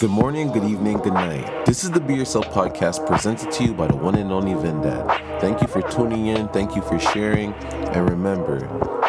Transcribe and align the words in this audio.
Good 0.00 0.10
morning, 0.10 0.52
good 0.52 0.62
evening, 0.62 0.98
good 0.98 1.14
night. 1.14 1.66
This 1.66 1.82
is 1.82 1.90
the 1.90 1.98
Be 1.98 2.14
Yourself 2.14 2.46
podcast 2.50 3.04
presented 3.04 3.50
to 3.50 3.64
you 3.64 3.74
by 3.74 3.88
the 3.88 3.96
one 3.96 4.14
and 4.14 4.30
only 4.30 4.54
Vin 4.54 4.80
Dad. 4.80 5.40
Thank 5.40 5.60
you 5.60 5.66
for 5.66 5.82
tuning 5.82 6.28
in, 6.28 6.46
thank 6.50 6.76
you 6.76 6.82
for 6.82 7.00
sharing, 7.00 7.52
and 7.52 8.08
remember 8.08 8.60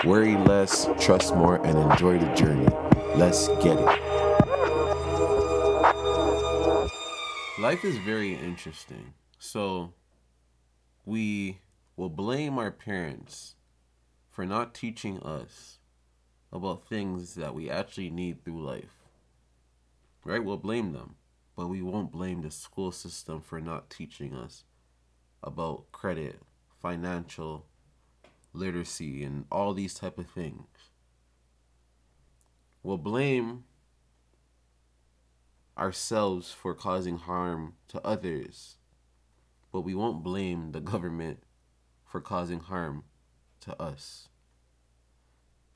worry 0.04 0.36
less, 0.36 0.90
trust 1.00 1.36
more, 1.36 1.64
and 1.64 1.78
enjoy 1.78 2.18
the 2.18 2.34
journey. 2.34 2.68
Let's 3.16 3.50
get 3.64 3.78
it. 3.78 4.00
Life 7.60 7.86
is 7.86 7.98
very 8.00 8.34
interesting. 8.34 9.14
So, 9.38 9.94
we 11.06 11.60
will 11.98 12.10
blame 12.10 12.58
our 12.58 12.72
parents 12.72 13.54
for 14.32 14.44
not 14.44 14.74
teaching 14.74 15.20
us 15.20 15.78
about 16.52 16.88
things 16.88 17.36
that 17.36 17.54
we 17.54 17.70
actually 17.70 18.10
need 18.10 18.44
through 18.44 18.66
life 18.66 18.99
right? 20.30 20.46
We'll 20.46 20.58
blame 20.58 20.94
them, 20.94 21.16
but 21.56 21.70
we 21.70 21.82
won't 21.82 22.12
blame 22.12 22.44
the 22.44 22.52
school 22.52 22.92
system 22.92 23.42
for 23.42 23.60
not 23.60 23.90
teaching 23.90 24.36
us 24.36 24.64
about 25.42 25.92
credit, 25.92 26.40
financial 26.80 27.66
literacy, 28.54 29.24
and 29.24 29.46
all 29.52 29.74
these 29.74 29.96
type 29.96 30.20
of 30.20 30.30
things. 30.30 30.68
We'll 32.84 33.00
blame 33.00 33.64
ourselves 35.76 36.52
for 36.52 36.76
causing 36.76 37.18
harm 37.18 37.74
to 37.88 38.06
others, 38.06 38.78
but 39.72 39.82
we 39.82 39.96
won't 39.96 40.22
blame 40.22 40.74
the 40.74 40.82
government 40.82 41.40
for 42.06 42.22
causing 42.22 42.60
harm 42.60 43.04
to 43.62 43.82
us. 43.82 44.30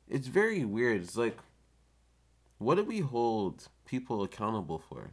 It's 0.08 0.28
very 0.28 0.64
weird. 0.64 1.02
It's 1.02 1.18
like 1.18 1.38
what 2.60 2.76
do 2.76 2.84
we 2.84 3.00
hold 3.00 3.68
people 3.86 4.24
accountable 4.24 4.80
for? 4.80 5.12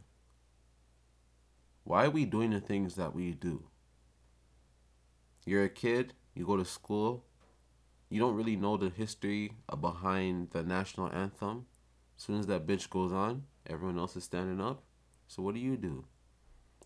Why 1.83 2.05
are 2.05 2.11
we 2.11 2.25
doing 2.25 2.51
the 2.51 2.59
things 2.59 2.95
that 2.95 3.15
we 3.15 3.31
do? 3.31 3.63
You're 5.45 5.63
a 5.63 5.69
kid, 5.69 6.13
you 6.35 6.45
go 6.45 6.57
to 6.57 6.65
school, 6.65 7.25
you 8.09 8.19
don't 8.19 8.35
really 8.35 8.55
know 8.55 8.77
the 8.77 8.89
history 8.89 9.53
behind 9.79 10.51
the 10.51 10.63
national 10.63 11.11
anthem. 11.11 11.65
As 12.17 12.23
soon 12.23 12.39
as 12.39 12.47
that 12.47 12.67
bitch 12.67 12.89
goes 12.89 13.11
on, 13.11 13.43
everyone 13.65 13.97
else 13.97 14.15
is 14.15 14.25
standing 14.25 14.61
up. 14.61 14.83
So 15.27 15.41
what 15.41 15.55
do 15.55 15.61
you 15.61 15.77
do? 15.77 16.05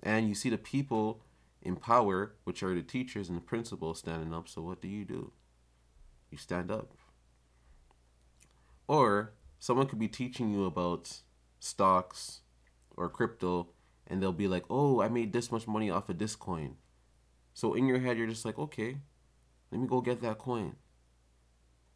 And 0.03 0.29
you 0.29 0.35
see 0.35 0.49
the 0.49 0.57
people 0.57 1.21
in 1.61 1.75
power, 1.75 2.35
which 2.43 2.61
are 2.61 2.75
the 2.75 2.83
teachers 2.83 3.27
and 3.27 3.37
the 3.37 3.41
principals, 3.41 3.99
standing 3.99 4.33
up. 4.33 4.47
So 4.47 4.61
what 4.61 4.81
do 4.81 4.87
you 4.87 5.03
do? 5.03 5.33
You 6.29 6.37
stand 6.37 6.71
up. 6.71 6.93
Or 8.87 9.33
someone 9.59 9.87
could 9.87 9.99
be 9.99 10.07
teaching 10.07 10.51
you 10.53 10.65
about 10.65 11.21
stocks 11.65 12.41
or 12.95 13.09
crypto 13.09 13.69
and 14.07 14.21
they'll 14.21 14.31
be 14.31 14.47
like, 14.47 14.65
"Oh, 14.69 15.01
I 15.01 15.09
made 15.09 15.33
this 15.33 15.51
much 15.51 15.67
money 15.67 15.89
off 15.89 16.09
of 16.09 16.19
this 16.19 16.35
coin." 16.35 16.77
So 17.53 17.73
in 17.73 17.87
your 17.87 17.99
head 17.99 18.17
you're 18.17 18.27
just 18.27 18.45
like, 18.45 18.59
"Okay, 18.59 18.99
let 19.71 19.81
me 19.81 19.87
go 19.87 20.01
get 20.01 20.21
that 20.21 20.37
coin." 20.37 20.75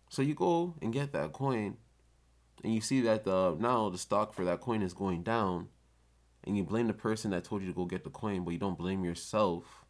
So 0.09 0.21
you 0.21 0.33
go 0.33 0.75
and 0.81 0.91
get 0.91 1.11
that 1.13 1.33
coin 1.33 1.77
and 2.63 2.73
you 2.73 2.81
see 2.81 3.01
that 3.01 3.23
the 3.23 3.55
now 3.59 3.89
the 3.89 3.97
stock 3.97 4.33
for 4.33 4.43
that 4.45 4.61
coin 4.61 4.81
is 4.81 4.93
going 4.93 5.23
down 5.23 5.69
and 6.43 6.57
you 6.57 6.63
blame 6.63 6.87
the 6.87 6.93
person 6.93 7.31
that 7.31 7.43
told 7.43 7.61
you 7.61 7.67
to 7.67 7.73
go 7.73 7.85
get 7.85 8.03
the 8.03 8.09
coin, 8.09 8.43
but 8.43 8.51
you 8.51 8.59
don't 8.59 8.77
blame 8.77 9.03
yourself 9.03 9.85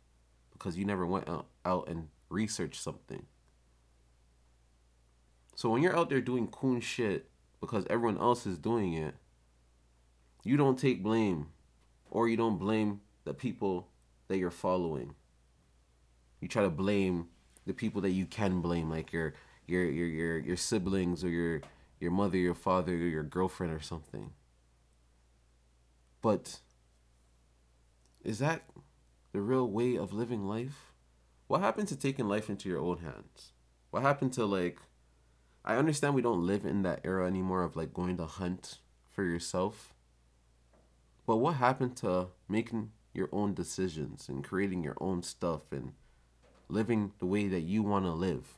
because 0.51 0.77
you 0.77 0.85
never 0.85 1.05
went 1.05 1.29
out, 1.29 1.47
out 1.63 1.87
and 1.87 2.09
researched 2.29 2.81
something. 2.81 3.25
So 5.55 5.69
when 5.69 5.81
you're 5.81 5.95
out 5.95 6.09
there 6.09 6.21
doing 6.21 6.47
coon 6.47 6.81
shit 6.81 7.29
because 7.61 7.85
everyone 7.89 8.17
else 8.17 8.45
is 8.45 8.57
doing 8.57 8.93
it, 8.93 9.15
you 10.43 10.57
don't 10.57 10.79
take 10.79 11.03
blame 11.03 11.47
or 12.09 12.27
you 12.27 12.37
don't 12.37 12.57
blame 12.57 13.01
the 13.25 13.33
people 13.33 13.87
that 14.27 14.37
you're 14.37 14.51
following. 14.51 15.15
You 16.39 16.47
try 16.47 16.63
to 16.63 16.69
blame 16.69 17.27
the 17.65 17.73
people 17.73 18.01
that 18.01 18.11
you 18.11 18.25
can 18.25 18.61
blame, 18.61 18.89
like 18.89 19.11
your 19.11 19.33
your 19.67 19.83
your 19.85 20.07
your, 20.07 20.37
your 20.39 20.57
siblings 20.57 21.23
or 21.23 21.29
your 21.29 21.61
your 21.99 22.11
mother, 22.11 22.37
your 22.37 22.55
father, 22.55 22.93
or 22.93 22.97
your 22.97 23.23
girlfriend 23.23 23.73
or 23.73 23.81
something. 23.81 24.31
But 26.21 26.59
is 28.23 28.39
that 28.39 28.63
the 29.31 29.41
real 29.41 29.67
way 29.67 29.95
of 29.95 30.13
living 30.13 30.47
life? 30.47 30.93
What 31.47 31.61
happened 31.61 31.87
to 31.89 31.95
taking 31.95 32.27
life 32.27 32.49
into 32.49 32.69
your 32.69 32.79
own 32.79 32.99
hands? 32.99 33.53
What 33.91 34.03
happened 34.03 34.33
to 34.33 34.45
like 34.45 34.79
I 35.63 35.75
understand 35.75 36.15
we 36.15 36.21
don't 36.21 36.45
live 36.45 36.65
in 36.65 36.83
that 36.83 37.01
era 37.03 37.27
anymore 37.27 37.63
of 37.63 37.75
like 37.75 37.93
going 37.93 38.17
to 38.17 38.25
hunt 38.25 38.79
for 39.11 39.23
yourself. 39.23 39.93
But 41.29 41.37
what 41.37 41.57
happened 41.57 41.95
to 41.97 42.29
making 42.47 42.89
your 43.13 43.29
own 43.31 43.53
decisions 43.53 44.29
and 44.29 44.43
creating 44.43 44.83
your 44.83 44.97
own 44.99 45.21
stuff 45.21 45.71
and 45.71 45.93
living 46.69 47.11
the 47.19 47.27
way 47.27 47.47
that 47.47 47.61
you 47.61 47.83
want 47.83 48.05
to 48.05 48.13
live? 48.13 48.55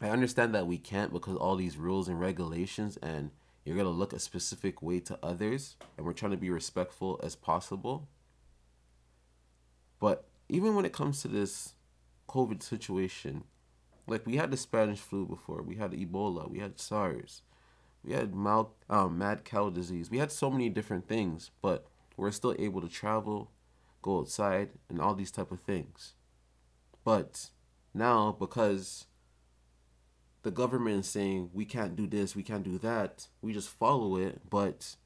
I 0.00 0.08
understand 0.08 0.54
that 0.54 0.66
we 0.66 0.78
can't 0.78 1.12
because 1.12 1.36
all 1.36 1.56
these 1.56 1.76
rules 1.76 2.08
and 2.08 2.18
regulations 2.18 2.96
and 3.02 3.30
you're 3.62 3.76
going 3.76 3.84
to 3.84 3.90
look 3.90 4.14
a 4.14 4.18
specific 4.18 4.80
way 4.80 5.00
to 5.00 5.18
others 5.22 5.76
and 5.98 6.06
we're 6.06 6.14
trying 6.14 6.30
to 6.30 6.38
be 6.38 6.48
respectful 6.48 7.20
as 7.22 7.36
possible. 7.36 8.08
But 10.00 10.24
even 10.48 10.74
when 10.74 10.86
it 10.86 10.94
comes 10.94 11.20
to 11.20 11.28
this 11.28 11.74
COVID 12.26 12.62
situation, 12.62 13.44
like 14.06 14.26
we 14.26 14.36
had 14.36 14.50
the 14.50 14.56
Spanish 14.56 15.00
flu 15.00 15.26
before, 15.26 15.60
we 15.60 15.76
had 15.76 15.92
Ebola, 15.92 16.50
we 16.50 16.60
had 16.60 16.80
SARS, 16.80 17.42
we 18.04 18.12
had 18.12 18.34
um, 18.90 19.18
mad 19.18 19.44
cow 19.44 19.70
disease. 19.70 20.10
We 20.10 20.18
had 20.18 20.30
so 20.30 20.50
many 20.50 20.68
different 20.68 21.08
things, 21.08 21.50
but 21.62 21.86
we're 22.16 22.30
still 22.30 22.54
able 22.58 22.80
to 22.80 22.88
travel, 22.88 23.50
go 24.02 24.20
outside, 24.20 24.70
and 24.88 25.00
all 25.00 25.14
these 25.14 25.30
type 25.30 25.50
of 25.50 25.60
things. 25.60 26.14
But 27.02 27.50
now, 27.94 28.36
because 28.38 29.06
the 30.42 30.50
government 30.50 31.00
is 31.00 31.08
saying 31.08 31.50
we 31.52 31.64
can't 31.64 31.96
do 31.96 32.06
this, 32.06 32.36
we 32.36 32.42
can't 32.42 32.62
do 32.62 32.78
that, 32.78 33.28
we 33.40 33.52
just 33.54 33.70
follow 33.70 34.16
it. 34.16 34.42
But 34.50 34.96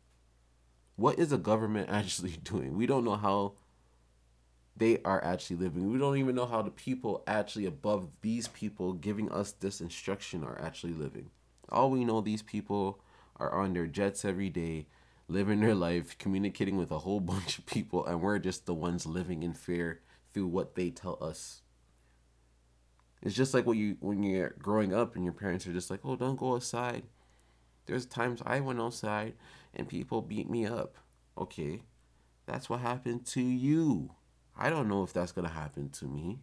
what 0.97 1.19
is 1.19 1.29
the 1.29 1.39
government 1.39 1.89
actually 1.93 2.37
doing? 2.43 2.77
We 2.77 2.87
don't 2.87 3.05
know 3.05 3.17
how 3.17 3.55
they 4.77 4.99
are 5.05 5.23
actually 5.25 5.57
living. 5.57 5.91
We 5.91 5.99
don't 5.99 6.19
even 6.19 6.35
know 6.35 6.47
how 6.47 6.63
the 6.63 6.71
people 6.71 7.23
actually 7.27 7.67
above 7.67 8.09
these 8.23 8.49
people 8.49 8.93
giving 8.93 9.31
us 9.31 9.53
this 9.53 9.81
instruction 9.81 10.45
are 10.45 10.61
actually 10.61 10.95
living. 10.95 11.31
All 11.71 11.91
we 11.91 12.05
know, 12.05 12.21
these 12.21 12.43
people 12.43 13.01
are 13.37 13.53
on 13.53 13.73
their 13.73 13.87
jets 13.87 14.25
every 14.25 14.49
day, 14.51 14.87
living 15.29 15.61
their 15.61 15.75
life, 15.75 16.17
communicating 16.19 16.77
with 16.77 16.91
a 16.91 16.99
whole 16.99 17.21
bunch 17.35 17.59
of 17.59 17.67
people, 17.67 18.05
and 18.07 18.21
we're 18.21 18.39
just 18.39 18.67
the 18.67 18.75
ones 18.75 19.07
living 19.07 19.43
in 19.43 19.55
fear 19.55 20.01
through 20.33 20.47
what 20.47 20.75
they 20.75 20.91
tell 20.91 21.19
us. 21.21 21.63
It's 23.23 23.35
just 23.35 23.53
like 23.53 23.67
when 23.67 23.79
you 23.79 23.97
when 24.01 24.23
you're 24.23 24.55
growing 24.59 24.95
up 24.95 25.17
and 25.17 25.25
your 25.25 25.33
parents 25.33 25.67
are 25.67 25.73
just 25.73 25.91
like, 25.91 26.01
"Oh, 26.05 26.15
don't 26.17 26.39
go 26.39 26.55
outside." 26.55 27.03
There's 27.87 28.07
times 28.07 28.43
I 28.45 28.61
went 28.61 28.81
outside 28.81 29.35
and 29.75 29.89
people 29.89 30.23
beat 30.23 30.49
me 30.49 30.67
up. 30.67 30.97
Okay, 31.37 31.83
that's 32.47 32.69
what 32.71 32.81
happened 32.81 33.27
to 33.27 33.41
you. 33.41 34.11
I 34.57 34.71
don't 34.71 34.89
know 34.89 35.03
if 35.03 35.13
that's 35.13 35.33
gonna 35.33 35.49
happen 35.49 35.91
to 35.91 36.07
me. 36.07 36.41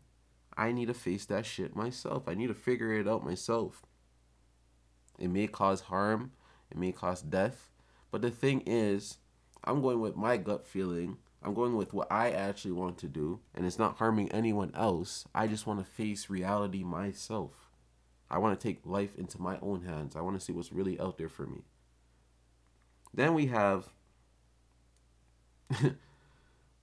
I 0.57 0.71
need 0.71 0.87
to 0.87 0.93
face 0.93 1.25
that 1.25 1.45
shit 1.45 1.75
myself. 1.75 2.27
I 2.27 2.33
need 2.33 2.47
to 2.47 2.53
figure 2.53 2.93
it 2.93 3.07
out 3.07 3.23
myself. 3.23 3.85
It 5.17 5.29
may 5.29 5.47
cause 5.47 5.81
harm, 5.81 6.31
it 6.71 6.77
may 6.77 6.91
cause 6.91 7.21
death, 7.21 7.69
but 8.11 8.21
the 8.21 8.31
thing 8.31 8.63
is, 8.65 9.17
I'm 9.63 9.81
going 9.81 9.99
with 9.99 10.15
my 10.15 10.37
gut 10.37 10.65
feeling. 10.65 11.17
I'm 11.43 11.53
going 11.53 11.75
with 11.75 11.93
what 11.93 12.11
I 12.11 12.31
actually 12.31 12.71
want 12.71 12.97
to 12.99 13.07
do, 13.07 13.39
and 13.53 13.65
it's 13.67 13.77
not 13.77 13.97
harming 13.97 14.31
anyone 14.31 14.71
else. 14.73 15.25
I 15.35 15.45
just 15.45 15.67
want 15.67 15.79
to 15.79 15.85
face 15.85 16.27
reality 16.27 16.83
myself. 16.83 17.51
I 18.31 18.39
want 18.39 18.59
to 18.59 18.67
take 18.67 18.79
life 18.83 19.15
into 19.15 19.39
my 19.39 19.59
own 19.61 19.83
hands. 19.83 20.15
I 20.15 20.21
want 20.21 20.39
to 20.39 20.43
see 20.43 20.53
what's 20.53 20.71
really 20.71 20.99
out 20.99 21.17
there 21.19 21.29
for 21.29 21.45
me. 21.45 21.61
Then 23.13 23.33
we 23.33 23.45
have 23.47 23.89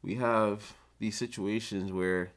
we 0.03 0.15
have 0.15 0.75
these 0.99 1.17
situations 1.17 1.93
where 1.93 2.33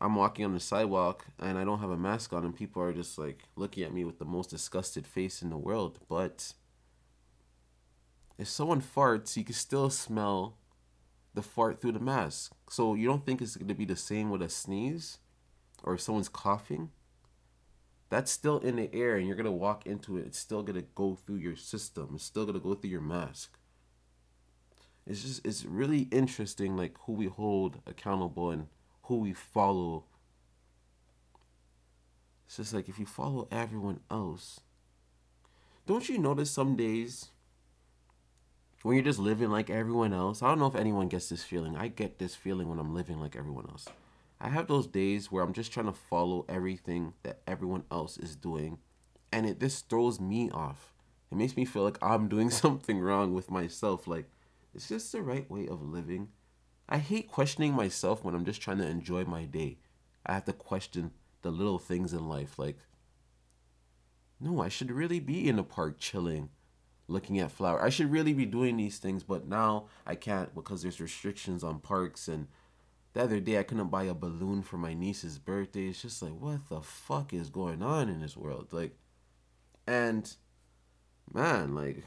I'm 0.00 0.14
walking 0.14 0.44
on 0.44 0.54
the 0.54 0.60
sidewalk 0.60 1.26
and 1.38 1.58
I 1.58 1.64
don't 1.64 1.80
have 1.80 1.90
a 1.90 1.96
mask 1.96 2.32
on, 2.32 2.44
and 2.44 2.54
people 2.56 2.82
are 2.82 2.92
just 2.92 3.18
like 3.18 3.44
looking 3.56 3.84
at 3.84 3.92
me 3.92 4.04
with 4.04 4.18
the 4.18 4.24
most 4.24 4.50
disgusted 4.50 5.06
face 5.06 5.42
in 5.42 5.50
the 5.50 5.58
world. 5.58 5.98
But 6.08 6.54
if 8.38 8.48
someone 8.48 8.80
farts, 8.80 9.36
you 9.36 9.44
can 9.44 9.54
still 9.54 9.90
smell 9.90 10.56
the 11.34 11.42
fart 11.42 11.80
through 11.80 11.92
the 11.92 12.00
mask. 12.00 12.52
So 12.68 12.94
you 12.94 13.06
don't 13.06 13.26
think 13.26 13.42
it's 13.42 13.56
going 13.56 13.68
to 13.68 13.74
be 13.74 13.84
the 13.84 13.96
same 13.96 14.30
with 14.30 14.42
a 14.42 14.48
sneeze 14.48 15.18
or 15.82 15.94
if 15.94 16.00
someone's 16.00 16.28
coughing? 16.28 16.90
That's 18.08 18.32
still 18.32 18.58
in 18.58 18.76
the 18.76 18.92
air 18.94 19.16
and 19.16 19.26
you're 19.26 19.36
going 19.36 19.44
to 19.44 19.52
walk 19.52 19.86
into 19.86 20.16
it. 20.16 20.26
It's 20.26 20.38
still 20.38 20.62
going 20.62 20.80
to 20.80 20.86
go 20.94 21.14
through 21.14 21.36
your 21.36 21.56
system. 21.56 22.12
It's 22.14 22.24
still 22.24 22.44
going 22.44 22.58
to 22.58 22.64
go 22.64 22.74
through 22.74 22.90
your 22.90 23.00
mask 23.00 23.56
it's 25.06 25.22
just 25.22 25.44
it's 25.44 25.64
really 25.64 26.02
interesting 26.12 26.76
like 26.76 26.96
who 27.00 27.12
we 27.12 27.26
hold 27.26 27.80
accountable 27.86 28.50
and 28.50 28.68
who 29.10 29.16
we 29.20 29.32
follow 29.32 30.04
it's 32.46 32.56
just 32.56 32.72
like 32.72 32.88
if 32.88 32.98
you 32.98 33.06
follow 33.06 33.48
everyone 33.50 34.00
else 34.10 34.60
don't 35.86 36.08
you 36.08 36.18
notice 36.18 36.50
some 36.50 36.76
days 36.76 37.30
when 38.82 38.94
you're 38.94 39.04
just 39.04 39.18
living 39.18 39.50
like 39.50 39.68
everyone 39.68 40.12
else. 40.12 40.42
I 40.42 40.48
don't 40.48 40.58
know 40.58 40.66
if 40.66 40.74
anyone 40.74 41.08
gets 41.08 41.28
this 41.28 41.42
feeling. 41.42 41.76
I 41.76 41.88
get 41.88 42.18
this 42.18 42.34
feeling 42.34 42.68
when 42.68 42.78
I'm 42.78 42.94
living 42.94 43.20
like 43.20 43.36
everyone 43.36 43.66
else. 43.68 43.86
I 44.40 44.48
have 44.48 44.68
those 44.68 44.86
days 44.86 45.30
where 45.30 45.44
I'm 45.44 45.52
just 45.52 45.72
trying 45.72 45.86
to 45.86 45.92
follow 45.92 46.46
everything 46.48 47.12
that 47.22 47.40
everyone 47.46 47.84
else 47.90 48.16
is 48.16 48.36
doing, 48.36 48.78
and 49.32 49.46
it 49.46 49.60
this 49.60 49.80
throws 49.80 50.18
me 50.18 50.50
off. 50.50 50.94
It 51.30 51.36
makes 51.36 51.56
me 51.56 51.64
feel 51.66 51.82
like 51.82 51.98
I'm 52.02 52.28
doing 52.28 52.50
something 52.62 53.00
wrong 53.00 53.34
with 53.34 53.50
myself. 53.50 54.06
Like, 54.06 54.30
is 54.74 54.88
this 54.88 55.12
the 55.12 55.20
right 55.20 55.50
way 55.50 55.68
of 55.68 55.82
living? 55.82 56.28
I 56.90 56.98
hate 56.98 57.30
questioning 57.30 57.72
myself 57.72 58.24
when 58.24 58.34
I'm 58.34 58.44
just 58.44 58.60
trying 58.60 58.78
to 58.78 58.86
enjoy 58.86 59.24
my 59.24 59.44
day. 59.44 59.78
I 60.26 60.34
have 60.34 60.44
to 60.46 60.52
question 60.52 61.12
the 61.42 61.50
little 61.50 61.78
things 61.78 62.12
in 62.12 62.28
life. 62.28 62.58
Like, 62.58 62.78
no, 64.40 64.60
I 64.60 64.68
should 64.68 64.90
really 64.90 65.20
be 65.20 65.48
in 65.48 65.56
the 65.56 65.62
park 65.62 65.98
chilling, 66.00 66.48
looking 67.06 67.38
at 67.38 67.52
flowers. 67.52 67.82
I 67.84 67.90
should 67.90 68.10
really 68.10 68.32
be 68.32 68.44
doing 68.44 68.76
these 68.76 68.98
things, 68.98 69.22
but 69.22 69.46
now 69.46 69.86
I 70.04 70.16
can't 70.16 70.52
because 70.54 70.82
there's 70.82 71.00
restrictions 71.00 71.62
on 71.62 71.78
parks. 71.78 72.26
And 72.26 72.48
the 73.12 73.22
other 73.22 73.38
day, 73.38 73.58
I 73.58 73.62
couldn't 73.62 73.88
buy 73.88 74.04
a 74.04 74.14
balloon 74.14 74.62
for 74.62 74.76
my 74.76 74.92
niece's 74.92 75.38
birthday. 75.38 75.88
It's 75.88 76.02
just 76.02 76.22
like, 76.22 76.32
what 76.32 76.68
the 76.68 76.80
fuck 76.80 77.32
is 77.32 77.50
going 77.50 77.82
on 77.82 78.08
in 78.08 78.20
this 78.20 78.36
world? 78.36 78.72
Like, 78.72 78.96
and 79.86 80.34
man, 81.32 81.74
like, 81.74 82.04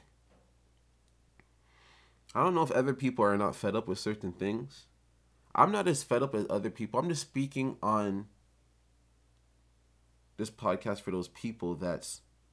I 2.35 2.44
don't 2.44 2.56
know 2.56 2.63
if 2.63 2.71
other 2.71 2.94
people 2.94 3.25
are 3.25 3.38
not 3.38 3.56
fed 3.56 3.75
up 3.75 3.88
with 3.88 4.00
certain 4.00 4.31
things. 4.31 4.85
I'm 5.56 5.71
not 5.71 5.88
as 5.88 6.03
fed 6.03 6.24
up 6.24 6.33
as 6.33 6.47
other 6.50 6.71
people. 6.71 7.00
I'm 7.00 7.09
just 7.09 7.21
speaking 7.21 7.77
on 7.83 8.25
this 10.38 10.50
podcast 10.50 11.01
for 11.01 11.12
those 11.12 11.27
people 11.27 11.75
that 11.75 12.07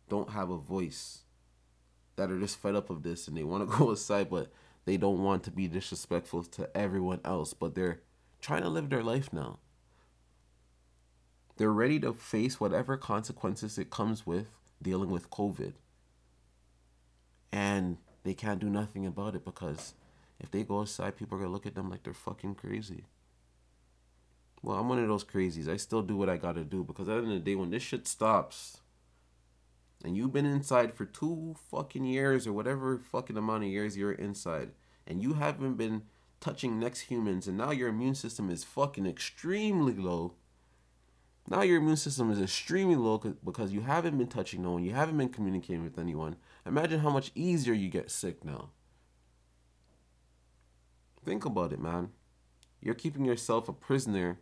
don't 0.09 0.31
have 0.31 0.51
a 0.51 0.59
voice, 0.59 1.21
that 2.17 2.31
are 2.31 2.39
just 2.39 2.61
fed 2.61 2.75
up 2.75 2.91
of 2.91 3.03
this 3.03 3.27
and 3.27 3.37
they 3.37 3.43
want 3.43 3.69
to 3.69 3.79
go 3.79 3.91
aside, 3.91 4.29
but 4.29 4.53
they 4.85 4.99
don't 4.99 5.23
want 5.23 5.45
to 5.45 5.51
be 5.51 5.67
disrespectful 5.67 6.45
to 6.45 6.77
everyone 6.77 7.21
else, 7.25 7.55
but 7.55 7.75
they're 7.75 8.01
trying 8.43 8.63
to 8.63 8.69
live 8.69 8.91
their 8.91 9.03
life 9.03 9.33
now. 9.33 9.59
They're 11.57 11.73
ready 11.73 12.01
to 12.01 12.13
face 12.13 12.59
whatever 12.59 12.97
consequences 12.97 13.79
it 13.79 13.91
comes 13.91 14.27
with 14.27 14.47
dealing 14.83 15.11
with 15.11 15.31
COVID. 15.31 15.75
And 17.53 17.99
they 18.23 18.35
can't 18.35 18.61
do 18.61 18.69
nothing 18.69 19.07
about 19.07 19.35
it 19.35 19.45
because 19.45 19.95
if 20.39 20.51
they 20.51 20.63
go 20.63 20.81
outside, 20.81 21.17
people 21.17 21.37
are 21.37 21.41
gonna 21.41 21.53
look 21.53 21.67
at 21.67 21.75
them 21.75 21.91
like 21.91 22.03
they're 22.03 22.15
fucking 22.15 22.55
crazy. 22.55 23.05
Well, 24.63 24.79
I'm 24.79 24.89
one 24.89 24.99
of 24.99 25.09
those 25.09 25.25
crazies. 25.25 25.69
I 25.69 25.77
still 25.77 26.03
do 26.03 26.17
what 26.17 26.29
I 26.29 26.37
gotta 26.37 26.65
do 26.65 26.85
because 26.85 27.09
at 27.09 27.13
the 27.13 27.23
end 27.23 27.33
of 27.33 27.45
the 27.45 27.51
day, 27.51 27.55
when 27.55 27.71
this 27.71 27.83
shit 27.83 28.07
stops, 28.07 28.81
and 30.05 30.17
you've 30.17 30.33
been 30.33 30.47
inside 30.47 30.95
for 30.95 31.05
two 31.05 31.55
fucking 31.71 32.05
years 32.05 32.47
or 32.47 32.53
whatever 32.53 32.99
fucking 32.99 33.37
amount 33.37 33.65
of 33.65 33.71
years 33.71 33.97
you're 33.97 34.13
inside, 34.13 34.71
and 35.07 35.23
you 35.23 35.35
haven't 35.35 35.75
been 35.75 36.03
touching 36.41 36.79
next 36.79 37.01
humans, 37.01 37.47
and 37.47 37.59
now 37.59 37.71
your 37.71 37.89
immune 37.89 38.15
system 38.15 38.51
is 38.51 38.65
fucking 38.65 39.07
extremely 39.07 39.95
low. 39.95 40.35
Now 41.49 41.63
your 41.63 41.79
immune 41.79 41.97
system 41.97 42.31
is 42.31 42.41
extremely 42.41 42.97
low 42.97 43.19
because 43.45 43.73
you 43.73 43.83
haven't 43.83 44.17
been 44.17 44.29
touching 44.29 44.63
no 44.63 44.73
one, 44.73 44.85
you 44.85 44.93
haven't 44.93 45.19
been 45.19 45.29
communicating 45.29 45.85
with 45.85 45.99
anyone. 45.99 46.37
Imagine 46.71 47.01
how 47.01 47.11
much 47.11 47.33
easier 47.35 47.75
you 47.75 47.89
get 47.89 48.13
sick 48.13 48.45
now. 48.45 48.69
Think 51.25 51.45
about 51.45 51.73
it, 51.73 51.81
man. 51.81 52.11
You're 52.81 52.95
keeping 52.95 53.25
yourself 53.25 53.69
a 53.69 53.73
prisoner 53.73 54.39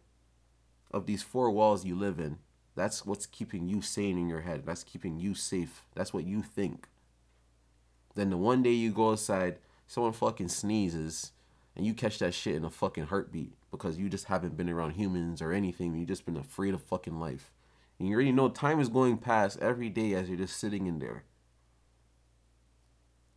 of 0.91 1.07
these 1.07 1.23
four 1.23 1.51
walls 1.51 1.87
you 1.87 1.97
live 1.97 2.21
in. 2.21 2.37
That's 2.77 3.07
what's 3.07 3.25
keeping 3.25 3.67
you 3.67 3.81
sane 3.81 4.19
in 4.19 4.29
your 4.29 4.43
head. 4.43 4.67
That's 4.67 4.85
keeping 4.85 5.19
you 5.19 5.35
safe. 5.35 5.85
That's 5.95 6.13
what 6.13 6.27
you 6.27 6.43
think. 6.43 6.89
Then 8.15 8.29
the 8.29 8.37
one 8.37 8.63
day 8.63 8.73
you 8.73 8.93
go 8.93 9.13
outside, 9.13 9.57
someone 9.87 10.13
fucking 10.13 10.49
sneezes, 10.49 11.33
and 11.75 11.87
you 11.87 11.95
catch 11.95 12.19
that 12.19 12.35
shit 12.35 12.57
in 12.57 12.65
a 12.65 12.69
fucking 12.69 13.07
heartbeat 13.07 13.55
because 13.71 13.97
you 13.97 14.11
just 14.11 14.27
haven't 14.27 14.55
been 14.55 14.69
around 14.69 14.91
humans 14.91 15.41
or 15.41 15.53
anything. 15.53 15.95
You've 15.95 16.09
just 16.09 16.27
been 16.27 16.37
afraid 16.37 16.75
of 16.75 16.83
fucking 16.83 17.19
life. 17.19 17.55
And 17.99 18.07
you 18.07 18.15
already 18.15 18.33
know 18.33 18.51
time 18.51 18.81
is 18.81 18.91
going 18.91 19.17
past 19.17 19.59
every 19.63 19.89
day 19.89 20.13
as 20.13 20.29
you're 20.29 20.37
just 20.37 20.59
sitting 20.59 20.87
in 20.87 20.99
there. 20.99 21.25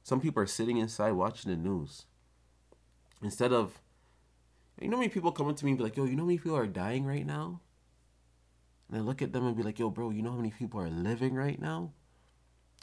Some 0.03 0.21
people 0.21 0.41
are 0.41 0.47
sitting 0.47 0.77
inside 0.77 1.11
watching 1.11 1.51
the 1.51 1.57
news. 1.57 2.05
Instead 3.21 3.53
of, 3.53 3.79
you 4.79 4.89
know, 4.89 4.97
many 4.97 5.09
people 5.09 5.31
come 5.31 5.47
up 5.47 5.57
to 5.57 5.65
me 5.65 5.71
and 5.71 5.77
be 5.77 5.83
like, 5.83 5.97
yo, 5.97 6.05
you 6.05 6.15
know 6.15 6.25
many 6.25 6.39
people 6.39 6.57
are 6.57 6.67
dying 6.67 7.05
right 7.05 7.25
now? 7.25 7.61
And 8.89 8.97
I 8.97 9.01
look 9.01 9.21
at 9.21 9.31
them 9.31 9.45
and 9.45 9.55
be 9.55 9.63
like, 9.63 9.79
yo, 9.79 9.89
bro, 9.89 10.09
you 10.09 10.21
know 10.21 10.31
how 10.31 10.37
many 10.37 10.51
people 10.51 10.81
are 10.81 10.89
living 10.89 11.35
right 11.35 11.61
now? 11.61 11.91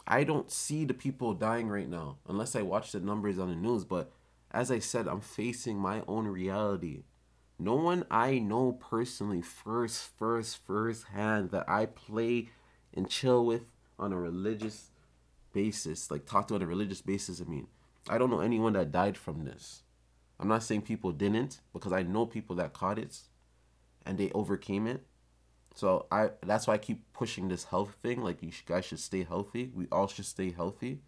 I 0.07 0.25
don't 0.25 0.51
see 0.51 0.85
the 0.85 0.95
people 0.95 1.35
dying 1.35 1.69
right 1.69 1.89
now 1.89 2.17
unless 2.27 2.57
I 2.57 2.63
watch 2.63 2.93
the 2.93 3.01
numbers 3.01 3.39
on 3.39 3.51
the 3.51 3.57
news. 3.57 3.85
But 3.85 4.11
as 4.51 4.71
I 4.71 4.79
said, 4.79 5.07
I'm 5.07 5.21
facing 5.21 5.77
my 5.77 6.03
own 6.09 6.27
reality. 6.27 7.03
No 7.59 7.75
one 7.75 8.05
I 8.11 8.39
know 8.39 8.73
personally, 8.73 9.43
first, 9.43 10.17
first, 10.17 10.65
first 10.65 11.09
hand 11.09 11.51
that 11.51 11.69
I 11.69 11.87
play 11.87 12.51
and 12.95 13.11
chill 13.11 13.45
with 13.45 13.63
on 13.99 14.13
a 14.13 14.19
religious 14.19 14.91
basis, 15.53 16.11
like 16.11 16.27
talk 16.27 16.49
to 16.49 16.55
on 16.55 16.63
a 16.63 16.67
religious 16.67 17.01
basis. 17.01 17.41
I 17.41 17.45
mean, 17.45 17.69
I 18.09 18.19
don't 18.19 18.31
know 18.31 18.41
anyone 18.41 18.73
that 18.75 18.93
died 18.93 19.17
from 19.17 19.45
this. 19.45 19.83
I'm 20.41 20.49
not 20.49 20.63
saying 20.63 20.83
people 20.83 21.13
didn't 21.13 21.61
because 21.73 21.93
I 21.93 22.03
know 22.03 22.27
people 22.27 22.57
that 22.57 22.73
caught 22.73 22.99
it 22.99 23.19
and 24.07 24.19
they 24.19 24.31
overcame 24.31 24.87
it. 24.87 25.05
So 25.75 26.07
I 26.11 26.31
that's 26.43 26.67
why 26.67 26.75
I 26.75 26.79
keep 26.79 27.13
pushing 27.13 27.49
this 27.49 27.65
health 27.65 27.97
thing. 28.03 28.23
Like 28.23 28.43
you 28.43 28.51
guys 28.67 28.85
should 28.85 29.01
stay 29.01 29.25
healthy. 29.25 29.71
We 29.75 29.87
all 29.93 30.07
should 30.09 30.27
stay 30.27 30.51
healthy. 30.51 31.03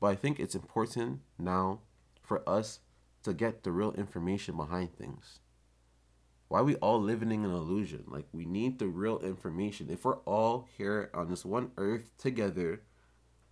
But 0.00 0.08
I 0.08 0.14
think 0.16 0.40
it's 0.40 0.54
important 0.54 1.20
now 1.38 1.80
for 2.20 2.46
us 2.48 2.80
to 3.22 3.32
get 3.32 3.62
the 3.62 3.72
real 3.72 3.92
information 3.92 4.56
behind 4.56 4.96
things. 4.96 5.38
Why 6.48 6.60
we 6.60 6.74
all 6.76 7.00
living 7.00 7.30
in 7.30 7.44
an 7.44 7.50
illusion? 7.50 8.04
Like 8.08 8.26
we 8.32 8.44
need 8.44 8.78
the 8.78 8.88
real 8.88 9.20
information. 9.20 9.88
If 9.88 10.04
we're 10.04 10.18
all 10.20 10.68
here 10.76 11.10
on 11.14 11.30
this 11.30 11.44
one 11.44 11.70
earth 11.78 12.10
together, 12.18 12.82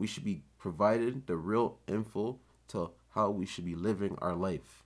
we 0.01 0.07
should 0.07 0.25
be 0.25 0.43
provided 0.59 1.27
the 1.27 1.37
real 1.37 1.79
info 1.87 2.41
to 2.69 2.91
how 3.11 3.31
we 3.31 3.45
should 3.45 3.67
be 3.67 3.75
living 3.75 4.17
our 4.21 4.35
life 4.35 4.83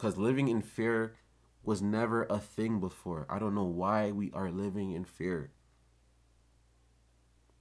because 0.00 0.16
living 0.16 0.48
in 0.48 0.62
fear 0.62 1.14
was 1.62 1.82
never 1.82 2.26
a 2.30 2.38
thing 2.38 2.80
before. 2.80 3.26
I 3.28 3.38
don't 3.38 3.54
know 3.54 3.64
why 3.64 4.10
we 4.12 4.30
are 4.32 4.50
living 4.50 4.92
in 4.92 5.04
fear. 5.04 5.50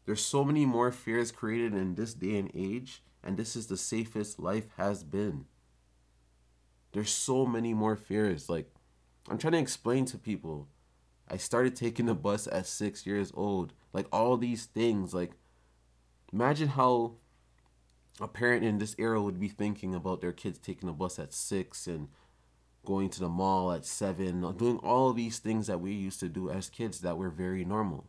There's 0.06 0.22
so 0.22 0.46
many 0.46 0.66
more 0.66 0.92
fears 0.92 1.32
created 1.32 1.74
in 1.74 1.96
this 1.96 2.14
day 2.14 2.38
and 2.38 2.50
age, 2.56 3.04
and 3.22 3.36
this 3.36 3.58
is 3.58 3.68
the 3.68 3.76
safest 3.76 4.40
life 4.40 4.68
has 4.78 5.04
been. 5.04 5.46
There's 6.94 7.12
so 7.12 7.46
many 7.46 7.74
more 7.74 7.98
fears. 7.98 8.50
Like, 8.50 8.72
I'm 9.30 9.38
trying 9.38 9.54
to 9.54 9.60
explain 9.60 10.06
to 10.06 10.18
people. 10.18 10.70
I 11.30 11.36
started 11.36 11.76
taking 11.76 12.06
the 12.06 12.16
bus 12.16 12.48
at 12.48 12.68
six 12.68 13.06
years 13.06 13.34
old. 13.36 13.74
Like, 13.92 14.08
all 14.14 14.38
these 14.38 14.66
things. 14.66 15.14
Like, 15.14 15.34
imagine 16.34 16.70
how 16.70 17.14
a 18.22 18.28
parent 18.28 18.64
in 18.64 18.80
this 18.80 18.96
era 18.98 19.22
would 19.22 19.40
be 19.40 19.48
thinking 19.48 19.96
about 19.96 20.22
their 20.22 20.32
kids 20.32 20.60
taking 20.60 20.90
a 20.90 20.94
bus 20.94 21.20
at 21.20 21.34
six 21.34 21.88
and 21.88 22.10
going 22.86 23.10
to 23.10 23.20
the 23.20 23.30
mall 23.30 23.72
at 23.72 23.86
seven, 23.86 24.44
uh, 24.44 24.52
doing 24.52 24.78
all 24.80 25.14
these 25.14 25.40
things 25.40 25.68
that 25.68 25.80
we 25.80 25.92
used 25.92 26.20
to 26.20 26.30
do 26.30 26.50
as 26.50 26.70
kids 26.70 27.02
that 27.02 27.18
were 27.18 27.30
very 27.30 27.64
normal. 27.64 28.08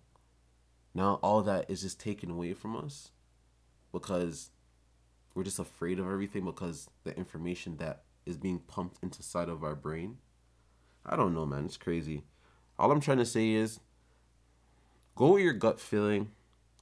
Now 0.95 1.21
all 1.23 1.43
that 1.43 1.71
is 1.71 1.83
just 1.83 2.01
taken 2.01 2.31
away 2.31 2.55
from 2.55 2.77
us 2.77 3.11
because 3.93 4.51
we're 5.35 5.45
just 5.45 5.59
afraid 5.59 5.99
of 5.99 6.07
everything 6.07 6.45
because 6.45 6.89
the 7.05 7.17
information 7.17 7.77
that 7.77 8.03
is 8.27 8.37
being 8.37 8.59
pumped 8.59 9.03
into 9.03 9.23
side 9.23 9.49
of 9.49 9.63
our 9.65 9.75
brain. 9.75 10.19
I 11.05 11.17
don't 11.17 11.35
know, 11.35 11.47
man. 11.47 11.65
It's 11.65 11.77
crazy. 11.77 12.25
All 12.79 12.91
I'm 12.91 13.01
trying 13.01 13.19
to 13.19 13.27
say 13.27 13.51
is 13.51 13.81
go 15.15 15.35
with 15.35 15.43
your 15.43 15.53
gut 15.53 15.81
feeling, 15.81 16.31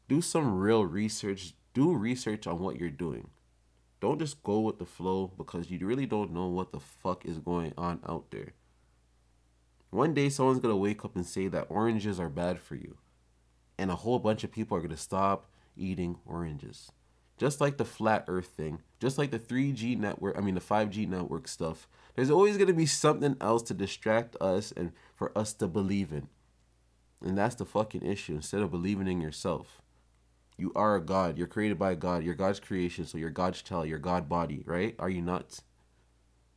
do 0.08 0.22
some 0.22 0.58
real 0.58 0.84
research, 0.84 1.52
do 1.74 1.94
research 1.94 2.46
on 2.46 2.58
what 2.58 2.80
you're 2.80 2.90
doing. 2.90 3.28
Don't 4.00 4.18
just 4.18 4.42
go 4.42 4.60
with 4.60 4.78
the 4.78 4.86
flow 4.86 5.32
because 5.36 5.70
you 5.70 5.78
really 5.86 6.06
don't 6.06 6.32
know 6.32 6.46
what 6.46 6.72
the 6.72 6.80
fuck 6.80 7.26
is 7.26 7.38
going 7.38 7.74
on 7.76 8.00
out 8.08 8.30
there. 8.30 8.54
One 9.90 10.14
day 10.14 10.28
someone's 10.28 10.60
gonna 10.60 10.76
wake 10.76 11.04
up 11.04 11.16
and 11.16 11.26
say 11.26 11.48
that 11.48 11.66
oranges 11.68 12.20
are 12.20 12.28
bad 12.28 12.60
for 12.60 12.74
you. 12.74 12.96
And 13.76 13.90
a 13.90 13.96
whole 13.96 14.18
bunch 14.18 14.44
of 14.44 14.52
people 14.52 14.76
are 14.76 14.80
gonna 14.80 14.96
stop 14.96 15.50
eating 15.76 16.18
oranges. 16.26 16.90
Just 17.36 17.60
like 17.60 17.76
the 17.76 17.84
flat 17.84 18.24
earth 18.28 18.48
thing, 18.48 18.80
just 19.00 19.18
like 19.18 19.30
the 19.30 19.38
3G 19.38 19.96
network, 19.96 20.36
I 20.36 20.40
mean 20.40 20.54
the 20.54 20.60
5G 20.60 21.06
network 21.06 21.48
stuff. 21.48 21.88
There's 22.14 22.30
always 22.30 22.56
gonna 22.56 22.72
be 22.72 22.86
something 22.86 23.36
else 23.40 23.62
to 23.64 23.74
distract 23.74 24.36
us 24.40 24.72
and 24.72 24.92
for 25.14 25.36
us 25.36 25.52
to 25.54 25.66
believe 25.66 26.12
in. 26.12 26.28
And 27.20 27.36
that's 27.36 27.54
the 27.54 27.64
fucking 27.64 28.02
issue. 28.02 28.34
Instead 28.34 28.62
of 28.62 28.70
believing 28.70 29.08
in 29.08 29.20
yourself. 29.20 29.80
You 30.58 30.72
are 30.74 30.96
a 30.96 31.00
God. 31.00 31.38
You're 31.38 31.46
created 31.46 31.78
by 31.78 31.94
God. 31.94 32.24
You're 32.24 32.34
God's 32.34 32.60
creation. 32.60 33.06
So 33.06 33.16
you're 33.16 33.30
God's 33.30 33.62
child. 33.62 33.88
You're 33.88 33.98
God 33.98 34.28
body, 34.28 34.64
right? 34.66 34.94
Are 34.98 35.08
you 35.08 35.22
nuts? 35.22 35.62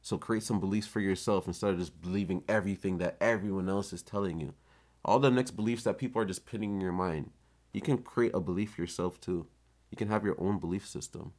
So 0.01 0.17
create 0.17 0.41
some 0.41 0.60
beliefs 0.60 0.88
for 0.88 1.00
yourself 1.00 1.46
instead 1.46 1.70
of 1.70 1.79
just 1.79 2.01
believing 2.01 2.43
everything 2.50 2.98
that 2.98 3.15
everyone 3.22 3.70
else 3.70 3.93
is 3.93 4.01
telling 4.01 4.39
you. 4.39 4.55
All 5.05 5.20
the 5.20 5.29
next 5.29 5.51
beliefs 5.51 5.84
that 5.84 6.00
people 6.00 6.20
are 6.20 6.25
just 6.25 6.48
putting 6.48 6.72
in 6.72 6.81
your 6.81 6.91
mind. 6.91 7.29
You 7.72 7.81
can 7.81 8.00
create 8.00 8.34
a 8.34 8.39
belief 8.39 8.77
yourself 8.79 9.22
too. 9.22 9.46
You 9.91 9.98
can 9.98 10.08
have 10.08 10.25
your 10.25 10.39
own 10.41 10.58
belief 10.58 10.88
system. 10.88 11.34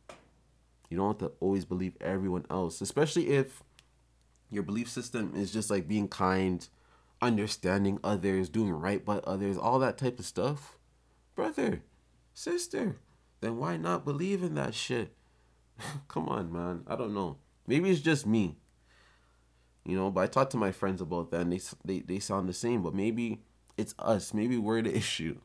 You 0.88 0.99
don't 0.99 1.21
have 1.21 1.31
to 1.31 1.37
always 1.40 1.64
believe 1.64 1.97
everyone 2.00 2.47
else, 2.49 2.81
especially 2.81 3.31
if 3.31 3.62
your 4.50 4.62
belief 4.62 4.88
system 4.88 5.33
is 5.35 5.52
just 5.52 5.71
like 5.71 5.88
being 5.88 6.07
kind, 6.07 6.69
understanding 7.21 7.99
others, 8.04 8.49
doing 8.49 8.71
right 8.71 9.04
by 9.04 9.16
others, 9.19 9.57
all 9.57 9.78
that 9.81 9.99
type 9.99 10.19
of 10.19 10.26
stuff. 10.26 10.76
Brother, 11.35 11.83
sister, 12.35 12.97
then 13.41 13.59
why 13.59 13.77
not 13.77 14.05
believe 14.05 14.43
in 14.43 14.55
that 14.55 14.75
shit? 14.75 15.15
Come 16.09 16.29
on, 16.29 16.53
man. 16.53 16.83
I 16.87 16.97
don't 16.97 17.15
know. 17.15 17.39
Maybe 17.67 17.91
it's 17.91 18.01
just 18.01 18.27
me. 18.27 18.57
You 19.85 19.97
know, 19.97 20.11
but 20.11 20.21
I 20.21 20.27
talked 20.27 20.53
to 20.53 20.57
my 20.57 20.71
friends 20.71 21.01
about 21.01 21.31
that 21.31 21.41
and 21.41 21.53
they, 21.53 21.61
they, 21.85 22.01
they 22.01 22.19
sound 22.19 22.49
the 22.49 22.53
same, 22.53 22.83
but 22.83 22.95
maybe 22.95 23.43
it's 23.77 23.95
us. 23.99 24.33
Maybe 24.33 24.57
we're 24.57 24.83
the 24.83 24.97
issue. 24.97 25.39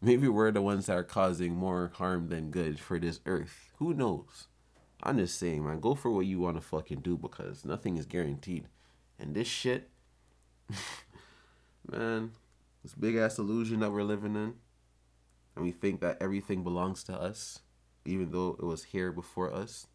Maybe 0.00 0.28
we're 0.28 0.50
the 0.50 0.62
ones 0.62 0.86
that 0.86 0.96
are 0.96 1.04
causing 1.04 1.54
more 1.54 1.92
harm 1.94 2.28
than 2.28 2.50
good 2.50 2.80
for 2.80 2.98
this 2.98 3.20
earth. 3.26 3.72
Who 3.78 3.94
knows? 3.94 4.48
I'm 5.02 5.18
just 5.18 5.38
saying, 5.38 5.64
man, 5.64 5.80
go 5.80 5.94
for 5.94 6.10
what 6.10 6.26
you 6.26 6.40
want 6.40 6.56
to 6.56 6.60
fucking 6.60 7.00
do 7.00 7.16
because 7.16 7.64
nothing 7.64 7.96
is 7.96 8.06
guaranteed. 8.06 8.66
And 9.18 9.34
this 9.34 9.48
shit, 9.48 9.90
man, 11.90 12.32
this 12.82 12.94
big 12.94 13.16
ass 13.16 13.38
illusion 13.38 13.80
that 13.80 13.90
we're 13.92 14.02
living 14.02 14.36
in, 14.36 14.54
and 15.54 15.64
we 15.64 15.72
think 15.72 16.00
that 16.00 16.18
everything 16.20 16.62
belongs 16.62 17.02
to 17.04 17.14
us, 17.14 17.60
even 18.04 18.30
though 18.30 18.56
it 18.58 18.64
was 18.64 18.84
here 18.84 19.12
before 19.12 19.52
us. 19.52 19.86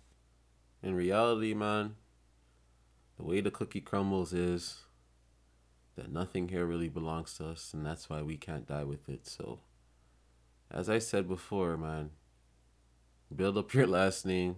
In 0.84 0.96
reality, 0.96 1.54
man, 1.54 1.96
the 3.18 3.24
way 3.24 3.42
the 3.42 3.52
cookie 3.52 3.82
crumbles 3.82 4.34
is 4.34 4.84
that 5.96 6.12
nothing 6.12 6.50
here 6.50 6.66
really 6.66 6.90
belongs 6.90 7.34
to 7.38 7.48
us, 7.48 7.74
and 7.74 7.86
that's 7.86 8.10
why 8.10 8.22
we 8.22 8.38
can't 8.38 8.68
die 8.68 8.84
with 8.84 9.10
it. 9.10 9.26
So, 9.28 9.60
as 10.70 10.90
I 10.90 11.00
said 11.00 11.28
before, 11.28 11.76
man, 11.76 12.12
build 13.36 13.58
up 13.58 13.74
your 13.74 13.88
last 13.88 14.26
name, 14.26 14.58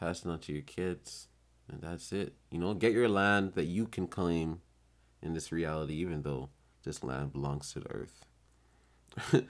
pass 0.00 0.24
it 0.24 0.28
on 0.28 0.40
to 0.40 0.52
your 0.52 0.62
kids, 0.62 1.28
and 1.70 1.80
that's 1.82 2.12
it. 2.12 2.34
You 2.50 2.58
know, 2.58 2.74
get 2.74 2.92
your 2.92 3.08
land 3.08 3.52
that 3.54 3.66
you 3.66 3.86
can 3.86 4.08
claim 4.08 4.60
in 5.22 5.34
this 5.34 5.52
reality, 5.52 5.94
even 5.94 6.22
though 6.22 6.48
this 6.84 7.04
land 7.04 7.32
belongs 7.32 7.72
to 7.72 7.80
the 7.80 7.90
earth. 7.92 8.24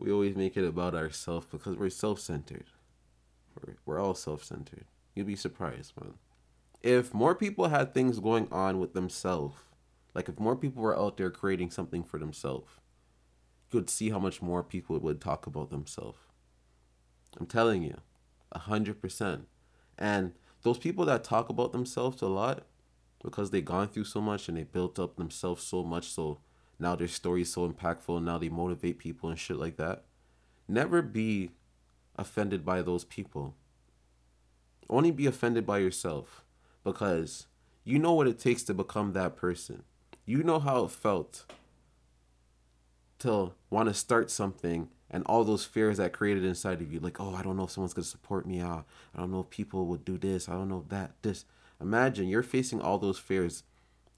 we 0.00 0.10
always 0.10 0.34
make 0.34 0.56
it 0.56 0.64
about 0.64 0.94
ourselves 0.94 1.46
because 1.50 1.76
we're 1.76 1.90
self 1.90 2.20
centered. 2.20 2.64
We're, 3.54 3.74
we're 3.84 4.00
all 4.00 4.14
self 4.14 4.42
centered. 4.42 4.86
You'd 5.14 5.26
be 5.26 5.36
surprised, 5.36 5.92
man. 6.00 6.14
If 6.82 7.12
more 7.12 7.34
people 7.34 7.68
had 7.68 7.92
things 7.92 8.18
going 8.18 8.48
on 8.50 8.80
with 8.80 8.94
themselves, 8.94 9.56
like 10.14 10.28
if 10.28 10.40
more 10.40 10.56
people 10.56 10.82
were 10.82 10.98
out 10.98 11.18
there 11.18 11.30
creating 11.30 11.70
something 11.70 12.02
for 12.02 12.18
themselves, 12.18 12.70
you 13.70 13.78
could 13.78 13.90
see 13.90 14.10
how 14.10 14.18
much 14.18 14.40
more 14.40 14.62
people 14.62 14.98
would 14.98 15.20
talk 15.20 15.46
about 15.46 15.70
themselves. 15.70 16.18
I'm 17.38 17.46
telling 17.46 17.82
you, 17.82 17.98
a 18.50 18.60
hundred 18.60 19.00
percent. 19.02 19.46
And 19.98 20.32
those 20.62 20.78
people 20.78 21.04
that 21.04 21.24
talk 21.24 21.50
about 21.50 21.72
themselves 21.72 22.22
a 22.22 22.26
lot, 22.26 22.62
because 23.22 23.50
they've 23.50 23.64
gone 23.64 23.88
through 23.88 24.04
so 24.04 24.20
much 24.22 24.48
and 24.48 24.56
they 24.56 24.64
built 24.64 24.98
up 24.98 25.16
themselves 25.16 25.62
so 25.62 25.84
much, 25.84 26.08
so 26.08 26.40
now 26.80 26.96
their 26.96 27.08
story 27.08 27.42
is 27.42 27.52
so 27.52 27.68
impactful 27.68 28.16
and 28.16 28.26
now 28.26 28.38
they 28.38 28.48
motivate 28.48 28.98
people 28.98 29.28
and 29.28 29.38
shit 29.38 29.58
like 29.58 29.76
that. 29.76 30.04
Never 30.66 31.02
be 31.02 31.50
offended 32.16 32.64
by 32.64 32.82
those 32.82 33.04
people. 33.04 33.54
Only 34.88 35.10
be 35.10 35.26
offended 35.26 35.66
by 35.66 35.78
yourself 35.78 36.44
because 36.82 37.46
you 37.84 37.98
know 37.98 38.12
what 38.12 38.26
it 38.26 38.38
takes 38.38 38.62
to 38.64 38.74
become 38.74 39.12
that 39.12 39.36
person. 39.36 39.82
You 40.24 40.42
know 40.42 40.58
how 40.58 40.84
it 40.84 40.90
felt 40.90 41.44
to 43.20 43.52
want 43.68 43.88
to 43.88 43.94
start 43.94 44.30
something 44.30 44.88
and 45.10 45.24
all 45.26 45.44
those 45.44 45.64
fears 45.64 45.98
that 45.98 46.12
created 46.12 46.44
inside 46.44 46.80
of 46.80 46.92
you 46.92 46.98
like 47.00 47.20
oh 47.20 47.34
i 47.34 47.42
don't 47.42 47.56
know 47.56 47.64
if 47.64 47.70
someone's 47.70 47.92
going 47.92 48.02
to 48.04 48.08
support 48.08 48.46
me 48.46 48.60
uh, 48.60 48.78
i 49.14 49.18
don't 49.18 49.30
know 49.30 49.40
if 49.40 49.50
people 49.50 49.86
would 49.86 50.04
do 50.04 50.16
this 50.16 50.48
i 50.48 50.52
don't 50.52 50.68
know 50.68 50.84
that 50.88 51.12
this 51.22 51.44
imagine 51.80 52.28
you're 52.28 52.42
facing 52.42 52.80
all 52.80 52.98
those 52.98 53.18
fears 53.18 53.62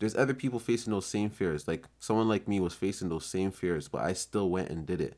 there's 0.03 0.17
other 0.17 0.35
people 0.35 0.59
facing 0.59 0.93
those 0.93 1.07
same 1.07 1.31
fears. 1.31 1.69
Like 1.69 1.87
someone 2.01 2.29
like 2.29 2.49
me 2.49 2.59
was 2.59 2.75
facing 2.75 3.09
those 3.09 3.25
same 3.25 3.53
fears 3.53 3.89
but 3.89 4.03
i 4.03 4.13
still 4.13 4.51
went 4.51 4.69
and 4.69 4.85
did 4.85 5.01
it 5.01 5.17